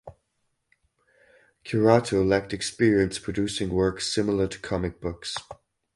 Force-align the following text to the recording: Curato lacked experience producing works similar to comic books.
Curato 1.63 2.23
lacked 2.23 2.53
experience 2.53 3.19
producing 3.19 3.69
works 3.69 4.11
similar 4.11 4.47
to 4.47 4.57
comic 4.57 4.99
books. 4.99 5.35